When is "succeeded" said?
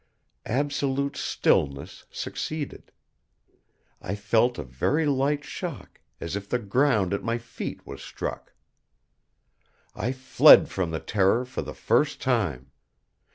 2.09-2.91